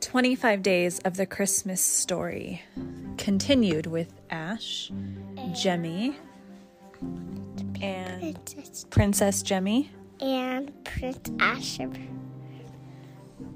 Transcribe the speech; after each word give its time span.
25 0.00 0.62
days 0.62 0.98
of 1.00 1.16
the 1.16 1.26
Christmas 1.26 1.80
story 1.80 2.62
continued 3.16 3.86
with 3.86 4.12
Ash, 4.30 4.90
Jemmy, 5.54 6.16
and 7.80 8.34
Princess 8.44 8.86
Princess 8.90 9.42
Jemmy, 9.42 9.90
and 10.20 10.72
Prince 10.84 11.30
Asher. 11.40 11.90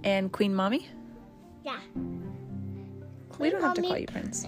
and 0.04 0.32
Queen 0.32 0.54
Mommy. 0.54 0.88
Yeah. 1.64 1.78
We 3.38 3.50
don't 3.50 3.62
have 3.62 3.74
to 3.74 3.82
call 3.82 3.98
you 3.98 4.06
Prince. 4.06 4.46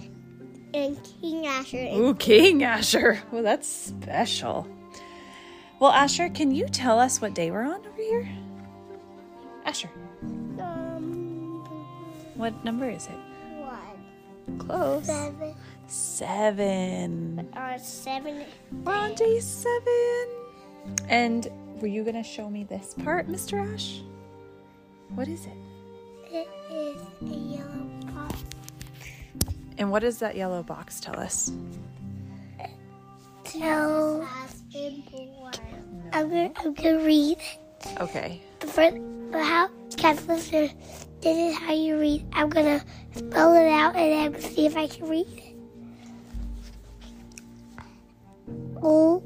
And 0.73 0.97
King 1.21 1.47
Asher. 1.47 1.77
And 1.77 2.01
Ooh, 2.01 2.15
King 2.15 2.63
Asher. 2.63 3.21
Well, 3.31 3.43
that's 3.43 3.67
special. 3.67 4.67
Well, 5.79 5.91
Asher, 5.91 6.29
can 6.29 6.51
you 6.51 6.67
tell 6.67 6.99
us 6.99 7.21
what 7.21 7.33
day 7.33 7.51
we're 7.51 7.63
on 7.63 7.85
over 7.85 8.01
here? 8.01 8.29
Asher, 9.65 9.89
what 12.35 12.63
number 12.63 12.89
is 12.89 13.07
it? 13.07 13.19
one, 13.59 14.57
Close. 14.59 15.05
seven, 15.05 15.55
Seven. 15.87 17.49
uh, 17.55 17.77
seven. 17.77 18.43
We're 18.83 18.93
on 18.93 19.13
day 19.15 19.39
seven. 19.39 20.27
And 21.09 21.47
were 21.81 21.87
you 21.87 22.03
going 22.03 22.15
to 22.15 22.23
show 22.23 22.49
me 22.49 22.63
this 22.63 22.93
part, 23.03 23.27
Mr. 23.27 23.73
Ash? 23.73 24.01
What 25.15 25.27
is 25.27 25.45
it? 25.45 25.53
It 26.31 26.47
is 26.71 27.01
a 27.21 27.25
yellow 27.35 27.85
box. 28.13 28.43
And 29.77 29.91
what 29.91 29.99
does 30.01 30.19
that 30.19 30.35
yellow 30.35 30.63
box 30.63 30.99
tell 30.99 31.19
us? 31.19 31.51
So 33.45 34.25
I'm 36.11 36.29
gonna 36.29 36.51
I'm 36.57 36.73
gonna 36.73 36.99
read 36.99 37.37
it. 37.37 38.01
Okay. 38.01 38.41
The 38.59 38.67
first, 38.67 38.97
but 39.31 39.43
how, 39.43 39.69
guys, 39.97 40.25
listen. 40.27 40.71
This 41.25 41.55
is 41.55 41.57
how 41.57 41.73
you 41.73 41.99
read. 41.99 42.23
I'm 42.33 42.49
gonna 42.49 42.85
spell 43.15 43.55
it 43.55 43.67
out 43.67 43.95
and 43.95 44.35
then 44.35 44.41
see 44.43 44.67
if 44.67 44.77
I 44.77 44.85
can 44.85 45.09
read 45.09 45.25
it. 45.25 45.55
O 48.83 49.23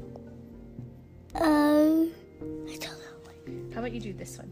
O. 1.34 2.08
I 2.66 2.76
don't 2.78 2.82
know. 2.82 3.74
How 3.74 3.80
about 3.80 3.92
you 3.92 4.00
do 4.00 4.14
this 4.14 4.38
one? 4.38 4.50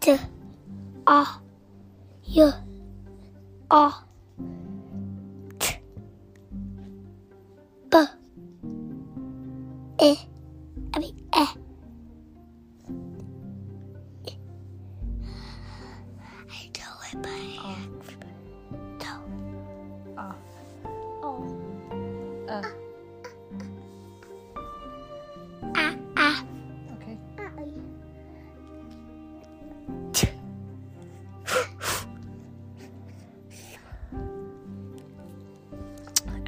D 0.00 0.10
A 1.08 1.24
Y 2.28 2.44
A 3.70 3.92
T 5.58 5.78
B 7.90 8.04
E 10.02 10.33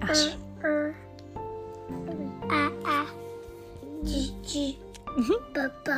Ash. 0.08 0.36
G 4.04 4.32
G. 4.44 4.78
B 5.16 5.36
B. 5.54 5.92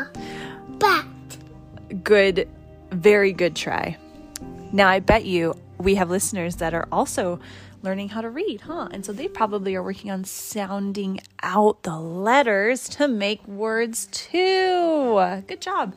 Bat. 0.78 1.06
Good, 2.02 2.48
very 2.90 3.32
good 3.32 3.54
try. 3.54 3.96
Now, 4.72 4.88
I 4.88 5.00
bet 5.00 5.24
you 5.24 5.54
we 5.78 5.94
have 5.96 6.10
listeners 6.10 6.56
that 6.56 6.74
are 6.74 6.88
also 6.90 7.38
learning 7.82 8.08
how 8.08 8.20
to 8.20 8.30
read, 8.30 8.62
huh? 8.62 8.88
And 8.90 9.04
so 9.04 9.12
they 9.12 9.28
probably 9.28 9.74
are 9.74 9.82
working 9.82 10.10
on 10.10 10.24
sounding 10.24 11.20
out 11.42 11.82
the 11.82 11.98
letters 11.98 12.88
to 12.90 13.08
make 13.08 13.46
words 13.46 14.08
too. 14.10 15.42
Good 15.46 15.60
job. 15.60 15.94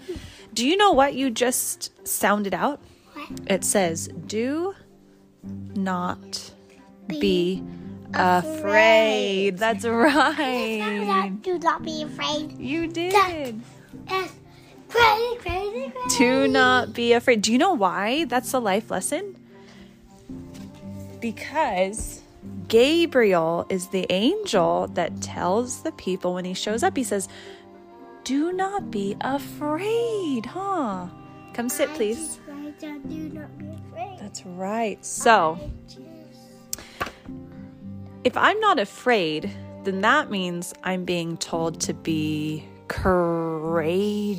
Do 0.54 0.68
you 0.68 0.78
know 0.78 0.92
what 0.92 1.16
you 1.16 1.30
just 1.32 2.08
sounded 2.08 2.54
out? 2.54 2.80
What? 3.14 3.40
It 3.48 3.64
says, 3.64 4.10
do 4.28 4.76
not 5.76 6.52
be 7.08 7.64
afraid. 8.14 9.58
That's 9.58 9.86
right. 9.86 11.32
Do 11.42 11.60
not 11.60 11.84
be 11.84 12.04
afraid. 12.04 12.58
You 12.60 12.88
did. 12.88 13.14
Yes. 14.08 14.34
Crazy, 14.90 15.36
crazy, 15.38 15.92
crazy. 15.92 16.18
To 16.18 16.48
not 16.48 16.94
be 16.94 17.14
afraid. 17.14 17.42
Do 17.42 17.52
you 17.52 17.58
know 17.58 17.74
why 17.74 18.26
that's 18.26 18.54
a 18.54 18.60
life 18.60 18.92
lesson? 18.92 19.38
Because 21.22 22.22
Gabriel 22.68 23.66
is 23.70 23.88
the 23.88 24.06
angel 24.12 24.88
that 24.94 25.22
tells 25.22 25.84
the 25.84 25.92
people 25.94 26.34
when 26.34 26.46
he 26.46 26.54
shows 26.54 26.84
up, 26.84 26.98
he 26.98 27.04
says, 27.04 27.30
Do 28.24 28.52
not 28.52 28.92
be 28.92 29.16
afraid, 29.22 30.46
huh? 30.46 31.08
Come 31.54 31.70
sit, 31.70 31.94
please. 31.94 32.40
Do 32.80 33.30
not 33.30 33.58
be 33.58 33.68
afraid. 33.90 34.20
That's 34.20 34.46
right. 34.46 35.04
So, 35.06 35.60
if 38.24 38.38
I'm 38.38 38.60
not 38.60 38.78
afraid, 38.80 39.52
then 39.84 40.02
that 40.02 40.30
means 40.30 40.74
I'm 40.84 41.06
being 41.06 41.38
told 41.38 41.82
to 41.82 41.94
be 41.94 42.64
courageous. 42.88 44.30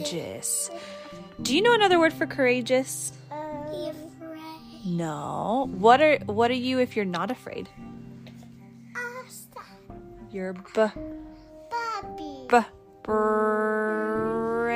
Do 1.41 1.57
you 1.57 1.63
know 1.63 1.75
another 1.75 1.99
word 1.99 2.13
for 2.13 2.27
courageous? 2.27 3.13
Be 3.31 3.89
afraid. 3.89 4.87
No. 4.87 5.69
What 5.73 6.01
are 6.01 6.19
what 6.27 6.51
are 6.51 6.55
you 6.55 6.79
if 6.79 6.95
you're 6.95 7.05
not 7.05 7.31
afraid? 7.31 7.69
You're 10.31 10.53
b 10.55 10.61
Bobby. 10.75 12.47
b 12.49 12.59
brave. 13.03 14.69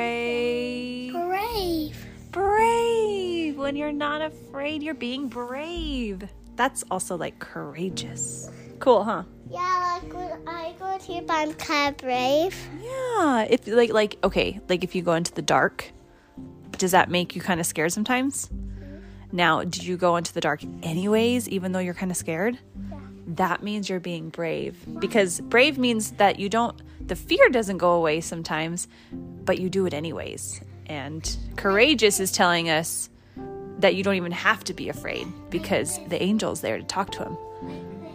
Brave. 1.13 2.05
Brave. 2.31 3.57
When 3.57 3.75
you're 3.75 3.91
not 3.91 4.21
afraid, 4.21 4.83
you're 4.83 4.93
being 4.93 5.27
brave. 5.29 6.23
That's 6.57 6.83
also 6.91 7.15
like 7.15 7.39
courageous. 7.39 8.51
Cool, 8.79 9.03
huh? 9.03 9.23
Yeah, 9.49 9.99
like 10.01 10.13
when 10.13 10.47
I 10.47 10.73
go 10.79 10.97
to 10.97 11.21
but 11.21 11.33
I'm 11.33 11.53
kind 11.53 11.95
of 11.95 11.97
brave. 11.97 12.55
Yeah. 12.81 13.47
If 13.49 13.67
like 13.67 13.91
like 13.91 14.17
okay, 14.23 14.59
like 14.69 14.83
if 14.83 14.95
you 14.95 15.01
go 15.01 15.13
into 15.13 15.33
the 15.33 15.41
dark, 15.41 15.91
does 16.77 16.91
that 16.91 17.09
make 17.09 17.35
you 17.35 17.41
kind 17.41 17.59
of 17.59 17.65
scared 17.65 17.93
sometimes? 17.93 18.47
Mm-hmm. 18.47 18.97
Now, 19.31 19.63
do 19.63 19.85
you 19.85 19.97
go 19.97 20.15
into 20.17 20.33
the 20.33 20.41
dark 20.41 20.63
anyways, 20.83 21.49
even 21.49 21.71
though 21.71 21.79
you're 21.79 21.93
kind 21.93 22.11
of 22.11 22.17
scared? 22.17 22.57
Yeah. 22.89 22.99
That 23.27 23.63
means 23.63 23.89
you're 23.89 23.99
being 23.99 24.29
brave 24.29 24.77
because 24.99 25.41
brave 25.41 25.77
means 25.77 26.11
that 26.11 26.39
you 26.39 26.47
don't, 26.47 26.81
the 27.05 27.15
fear 27.15 27.49
doesn't 27.49 27.77
go 27.77 27.93
away 27.93 28.21
sometimes, 28.21 28.87
but 29.11 29.59
you 29.59 29.69
do 29.69 29.85
it 29.85 29.93
anyways. 29.93 30.61
And 30.85 31.37
courageous 31.57 32.19
is 32.21 32.31
telling 32.31 32.69
us 32.69 33.09
that 33.79 33.95
you 33.95 34.03
don't 34.03 34.15
even 34.15 34.31
have 34.31 34.63
to 34.65 34.73
be 34.73 34.87
afraid 34.89 35.27
because 35.49 35.99
the 36.07 36.21
angel's 36.21 36.61
there 36.61 36.77
to 36.77 36.83
talk 36.83 37.11
to 37.11 37.23
him. 37.23 37.37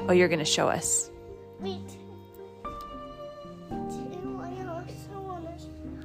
Oh, 0.09 0.13
you're 0.13 0.29
going 0.29 0.39
to 0.39 0.45
show 0.45 0.69
us. 0.69 1.11
Wait. 1.61 1.79
Two, 3.69 4.41
I 4.41 4.67
also 4.69 5.21
wanna- 5.21 5.55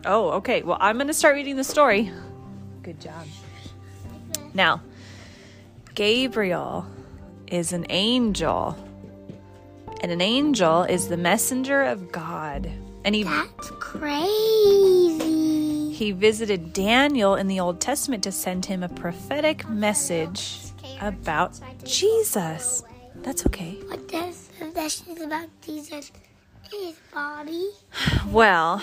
Oh, 0.06 0.30
okay. 0.34 0.62
Well, 0.62 0.78
I'm 0.80 0.98
going 0.98 1.08
to 1.08 1.14
start 1.14 1.36
reading 1.36 1.56
the 1.58 1.64
story. 1.64 2.12
Good 2.84 3.02
job. 3.02 3.26
Now, 4.54 4.82
Gabriel 5.96 6.86
is 7.48 7.74
an 7.74 7.86
angel, 7.90 8.78
and 10.02 10.12
an 10.12 10.22
angel 10.22 10.84
is 10.84 11.08
the 11.08 11.18
messenger 11.18 11.84
of 11.84 12.12
God. 12.12 12.70
And 13.04 13.16
he 13.16 13.24
That's 13.24 13.72
crazy. 13.80 15.92
he 15.94 16.12
visited 16.12 16.74
Daniel 16.74 17.36
in 17.36 17.48
the 17.48 17.60
Old 17.60 17.80
Testament 17.82 18.24
to 18.24 18.32
send 18.32 18.66
him 18.66 18.84
a 18.84 18.90
prophetic 18.90 19.68
message 19.70 20.60
about 21.02 21.60
Jesus. 21.84 22.84
That's 23.24 23.46
okay. 23.48 23.80
What 23.88 24.08
does 24.08 24.50
the 24.60 24.68
message 24.68 25.20
about 25.20 25.50
Jesus? 25.62 26.12
His 26.72 26.96
body. 27.14 27.70
Well, 28.30 28.82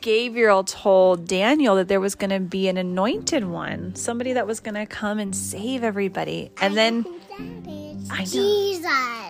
Gabriel 0.00 0.64
told 0.64 1.26
Daniel 1.26 1.76
that 1.76 1.88
there 1.88 2.00
was 2.00 2.14
going 2.14 2.30
to 2.30 2.40
be 2.40 2.68
an 2.68 2.76
anointed 2.76 3.44
one, 3.44 3.94
somebody 3.94 4.34
that 4.34 4.46
was 4.46 4.60
going 4.60 4.74
to 4.74 4.84
come 4.84 5.18
and 5.18 5.34
save 5.34 5.82
everybody. 5.82 6.50
And 6.60 6.76
then, 6.76 7.02
that 7.02 7.70
is? 7.70 8.10
I 8.10 8.18
know. 8.18 8.24
Jesus. 8.24 8.84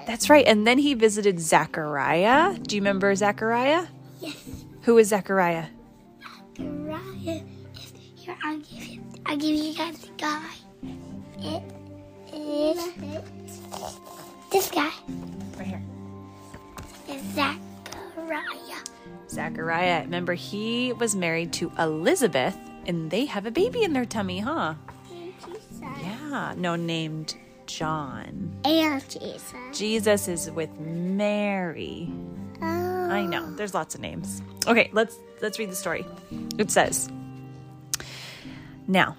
that's 0.06 0.28
right. 0.28 0.44
And 0.46 0.66
then 0.66 0.78
he 0.78 0.94
visited 0.94 1.38
Zechariah. 1.38 2.58
Do 2.58 2.74
you 2.74 2.82
remember 2.82 3.14
Zechariah? 3.14 3.86
Yes. 4.20 4.64
Who 4.82 4.98
is 4.98 5.08
Zechariah? 5.08 5.66
Zechariah. 6.56 7.40
Here, 8.16 8.36
I'll 8.42 8.58
give 8.58 8.84
you. 8.84 9.00
I'll 9.26 9.36
give 9.36 9.54
you 9.54 9.74
guys 9.74 9.98
the 9.98 10.08
guy. 10.18 10.50
It 11.38 11.62
is 12.34 12.92
this 14.50 14.70
guy. 14.70 14.90
Right 15.56 15.66
here. 15.66 15.82
Is 17.08 17.22
Zachariah. 17.34 18.80
Zachariah. 19.28 20.02
Remember, 20.02 20.34
he 20.34 20.92
was 20.92 21.14
married 21.14 21.52
to 21.54 21.72
Elizabeth, 21.78 22.56
And 22.86 23.10
they 23.10 23.24
have 23.24 23.46
a 23.46 23.50
baby 23.50 23.82
in 23.82 23.92
their 23.94 24.04
tummy, 24.04 24.40
huh? 24.40 24.74
And 25.10 25.32
Jesus. 25.40 25.80
Yeah. 25.80 26.54
No, 26.56 26.76
named 26.76 27.34
John. 27.66 28.54
And 28.64 29.08
Jesus. 29.08 29.54
Jesus 29.72 30.28
is 30.28 30.50
with 30.50 30.78
Mary. 30.78 32.12
Oh. 32.60 33.10
I 33.10 33.24
know. 33.24 33.50
There's 33.56 33.74
lots 33.74 33.94
of 33.94 34.00
names. 34.02 34.42
Okay, 34.66 34.90
let's 34.92 35.16
let's 35.40 35.58
read 35.58 35.70
the 35.70 35.76
story. 35.76 36.04
It 36.58 36.70
says, 36.70 37.08
"Now, 38.86 39.16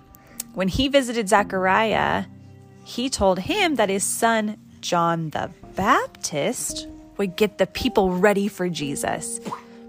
when 0.54 0.68
he 0.68 0.88
visited 0.88 1.28
Zechariah, 1.30 2.26
he 2.86 3.10
told 3.10 3.40
him 3.40 3.76
that 3.76 3.90
his 3.90 4.04
son 4.04 4.58
John 4.80 5.32
the 5.32 5.50
Baptist 5.76 6.88
would 7.18 7.36
get 7.36 7.58
the 7.58 7.66
people 7.68 8.12
ready 8.12 8.48
for 8.48 8.70
Jesus. 8.70 9.42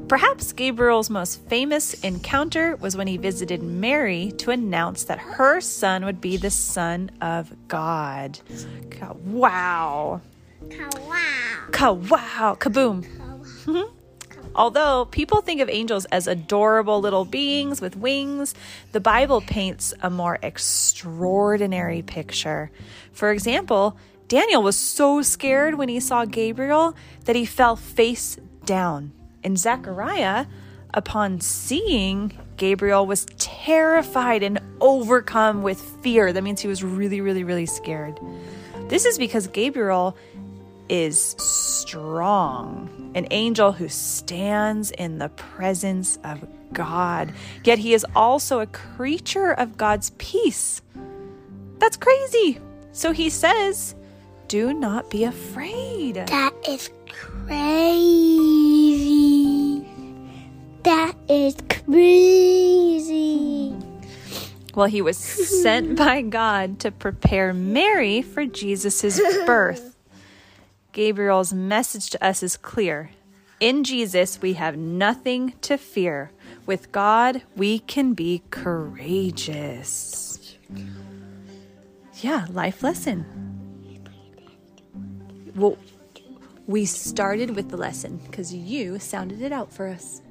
Perhaps 0.09 0.53
Gabriel's 0.53 1.11
most 1.11 1.41
famous 1.49 1.95
encounter 2.03 2.77
was 2.77 2.97
when 2.97 3.07
he 3.07 3.17
visited 3.17 3.63
Mary 3.63 4.33
to 4.39 4.51
announce 4.51 5.05
that 5.05 5.19
her 5.19 5.61
son 5.61 6.05
would 6.05 6.21
be 6.21 6.37
the 6.37 6.51
son 6.51 7.11
of 7.21 7.53
God. 7.69 8.39
Wow. 9.25 10.21
Wow. 10.63 11.93
Wow. 11.95 12.57
Kaboom. 12.59 13.05
Mm-hmm. 13.05 13.96
Although 14.57 15.05
people 15.05 15.43
think 15.43 15.61
of 15.61 15.69
angels 15.69 16.07
as 16.07 16.27
adorable 16.27 16.99
little 16.99 17.27
beings 17.27 17.83
with 17.83 17.95
wings, 17.95 18.55
the 18.93 19.01
Bible 19.01 19.43
paints 19.43 19.93
a 20.03 20.09
more 20.09 20.39
extraordinary 20.43 22.01
picture. 22.01 22.71
For 23.13 23.31
example, 23.31 23.99
Daniel 24.29 24.63
was 24.63 24.77
so 24.77 25.21
scared 25.21 25.75
when 25.75 25.91
he 25.91 26.01
saw 26.01 26.25
Gabriel 26.25 26.97
that 27.27 27.37
he 27.37 27.45
fell 27.45 27.77
face 27.77 28.39
down. 28.65 29.13
And 29.45 29.59
Zechariah, 29.59 30.47
upon 30.95 31.41
seeing 31.41 32.33
Gabriel, 32.57 33.07
was 33.07 33.27
terrified 33.37 34.43
and 34.43 34.59
overcome 34.81 35.63
with 35.63 35.79
fear. 36.03 36.33
That 36.33 36.43
means 36.43 36.63
he 36.63 36.69
was 36.69 36.83
really, 36.83 37.21
really, 37.21 37.45
really 37.45 37.67
scared. 37.67 38.19
This 38.89 39.05
is 39.05 39.19
because 39.19 39.49
Gabriel 39.49 40.17
is 40.89 41.37
strong, 41.39 43.13
an 43.15 43.27
angel 43.31 43.73
who 43.73 43.89
stands 43.89 44.91
in 44.93 45.19
the 45.19 45.29
presence 45.31 46.19
of 46.25 46.47
God. 46.73 47.33
Yet 47.65 47.79
he 47.79 47.95
is 47.95 48.07
also 48.15 48.61
a 48.61 48.67
creature 48.67 49.53
of 49.53 49.77
God's 49.77 50.11
peace. 50.19 50.83
That's 51.79 51.97
crazy. 51.97 52.59
So 52.93 53.13
he 53.13 53.31
says, 53.31 53.95
Do 54.49 54.73
not 54.73 55.11
be 55.11 55.25
afraid. 55.25 56.15
That 56.15 56.55
is 56.69 56.91
crazy. 57.09 58.27
That 60.83 61.15
is 61.29 61.57
crazy. 61.69 63.07
Well, 64.75 64.87
he 64.87 65.01
was 65.01 65.17
sent 65.17 65.97
by 65.97 66.21
God 66.21 66.81
to 66.81 66.91
prepare 66.91 67.55
Mary 67.55 68.21
for 68.23 68.45
Jesus' 68.45 69.19
birth. 69.47 69.96
Gabriel's 70.97 71.53
message 71.53 72.09
to 72.09 72.25
us 72.25 72.43
is 72.43 72.57
clear. 72.57 73.11
In 73.61 73.85
Jesus, 73.85 74.41
we 74.41 74.55
have 74.55 74.79
nothing 74.79 75.53
to 75.61 75.77
fear. 75.77 76.31
With 76.65 76.91
God, 76.91 77.43
we 77.55 77.81
can 77.81 78.15
be 78.15 78.43
courageous. 78.49 80.57
Yeah, 82.23 82.47
life 82.51 82.83
lesson. 82.83 83.27
Well, 85.55 85.77
we 86.67 86.87
started 86.87 87.55
with 87.55 87.69
the 87.69 87.77
lesson 87.77 88.17
because 88.17 88.55
you 88.55 88.99
sounded 88.99 89.43
it 89.43 89.53
out 89.53 89.71
for 89.71 89.89
us. 89.89 90.23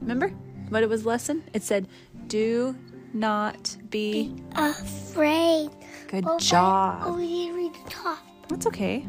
Remember 0.00 0.28
what 0.68 0.84
it 0.84 0.88
was 0.88 1.04
lesson? 1.04 1.42
It 1.52 1.64
said, 1.64 1.88
"Do 2.28 2.76
not 3.12 3.76
be 3.90 4.32
Afraid. 4.54 5.70
good 6.06 6.22
Oh, 6.24 6.38
job." 6.38 7.02
Oh, 7.04 7.16
we 7.16 7.26
didn't 7.26 7.56
read 7.56 7.74
the 7.74 7.90
top. 7.90 8.18
That's 8.48 8.66
okay. 8.68 9.04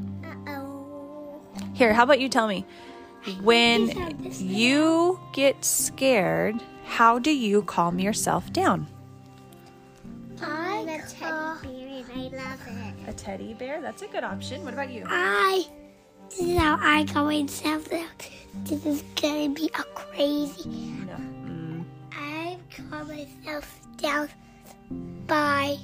Uh-oh. 1.77 1.85
Here, 1.85 1.93
how 1.93 2.03
about 2.03 2.19
you 2.19 2.29
tell 2.29 2.47
me 2.47 2.65
when 3.41 3.91
you 4.39 5.19
get 5.33 5.63
scared, 5.63 6.55
how 6.85 7.19
do 7.19 7.31
you 7.31 7.61
calm 7.63 7.99
yourself 7.99 8.51
down? 8.51 8.87
I 10.41 10.85
the 10.85 11.03
teddy 11.07 12.03
bear 12.03 12.15
and 12.15 12.35
I 12.35 12.49
love 12.49 13.07
it. 13.07 13.09
A 13.09 13.13
teddy 13.13 13.53
bear? 13.53 13.81
That's 13.81 14.01
a 14.01 14.07
good 14.07 14.23
option. 14.23 14.63
What 14.63 14.73
about 14.73 14.89
you? 14.89 15.03
I. 15.07 15.65
This 16.29 16.39
is 16.39 16.57
how 16.57 16.77
I 16.81 17.05
calm 17.05 17.27
myself 17.27 17.89
down. 17.89 18.07
This 18.65 18.85
is 18.85 19.03
gonna 19.21 19.49
be 19.49 19.67
a 19.67 19.83
crazy. 19.93 20.69
No. 21.05 21.13
Mm, 21.13 21.85
I 22.11 22.57
calm 22.89 23.07
myself 23.07 23.79
down 23.97 24.29
by 25.27 25.77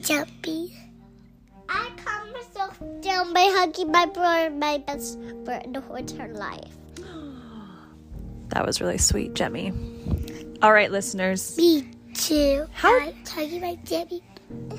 jumping. 0.00 0.70
Myself 3.32 3.34
by 3.34 3.58
hugging 3.58 3.92
my 3.92 4.06
brother, 4.06 4.50
my 4.50 4.78
best 4.78 5.18
friend 5.44 5.76
whole 5.76 5.96
entire 5.96 6.32
life. 6.34 6.76
that 8.48 8.66
was 8.66 8.80
really 8.80 8.98
sweet, 8.98 9.34
Jemmy. 9.34 9.72
All 10.62 10.72
right, 10.72 10.90
listeners. 10.90 11.56
Me 11.56 11.88
too. 12.14 12.66
How- 12.72 12.90
I 12.90 13.14
hugging 13.28 13.60
my 13.60 13.74
Debbie. 13.84 14.22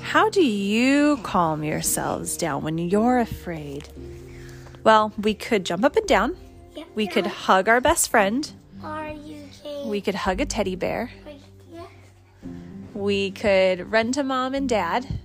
How 0.00 0.30
do 0.30 0.42
you 0.42 1.18
calm 1.18 1.62
yourselves 1.62 2.36
down 2.36 2.62
when 2.64 2.78
you're 2.78 3.18
afraid? 3.18 3.88
Well, 4.82 5.12
we 5.18 5.34
could 5.34 5.64
jump 5.64 5.84
up 5.84 5.96
and 5.96 6.06
down. 6.06 6.36
Yeah. 6.74 6.84
We 6.94 7.06
could 7.06 7.26
hug 7.26 7.68
our 7.68 7.80
best 7.80 8.10
friend. 8.10 8.50
Are 8.82 9.10
you 9.10 9.42
okay? 9.66 9.86
We 9.86 10.00
could 10.00 10.14
hug 10.14 10.40
a 10.40 10.46
teddy 10.46 10.74
bear. 10.74 11.10
Yeah. 11.70 11.82
We 12.94 13.30
could 13.30 13.92
run 13.92 14.12
to 14.12 14.22
mom 14.24 14.54
and 14.54 14.68
dad. 14.68 15.18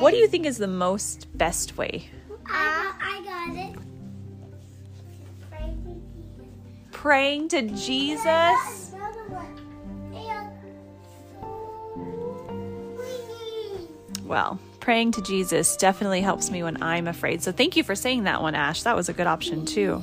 What 0.00 0.10
do 0.12 0.16
you 0.16 0.26
think 0.28 0.46
is 0.46 0.56
the 0.56 0.66
most 0.66 1.26
best 1.36 1.76
way? 1.76 2.08
I, 2.46 2.94
I 3.02 3.22
got 3.22 3.54
it. 3.54 3.76
Praying 6.90 7.48
to 7.48 7.60
Jesus? 7.68 8.94
Another 8.94 9.28
one. 9.28 9.60
And 10.14 10.48
Well, 14.26 14.58
praying 14.80 15.12
to 15.12 15.20
Jesus 15.20 15.76
definitely 15.76 16.22
helps 16.22 16.50
me 16.50 16.62
when 16.62 16.82
I'm 16.82 17.06
afraid. 17.06 17.42
So 17.42 17.52
thank 17.52 17.76
you 17.76 17.84
for 17.84 17.94
saying 17.94 18.24
that 18.24 18.40
one, 18.40 18.54
Ash. 18.54 18.84
That 18.84 18.96
was 18.96 19.10
a 19.10 19.12
good 19.12 19.26
option 19.26 19.66
too. 19.66 20.02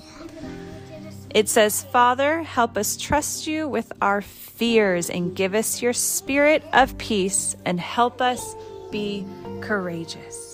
It 1.34 1.50
says, 1.50 1.82
Father, 1.82 2.44
help 2.44 2.78
us 2.78 2.98
trust 2.98 3.48
you 3.48 3.68
with 3.68 3.92
our 4.00 4.22
fears 4.22 5.10
and 5.10 5.36
give 5.36 5.56
us 5.56 5.82
your 5.82 5.94
spirit 5.94 6.64
of 6.72 7.00
peace 7.00 7.56
and 7.66 7.80
help 7.80 8.22
us 8.22 8.56
be 8.92 9.26
courageous. 9.62 10.47